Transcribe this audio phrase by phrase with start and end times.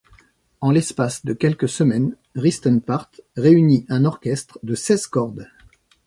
[0.61, 5.47] En l’espace de quelques semaines, Ristenpart réunit un orchestre de seize cordes.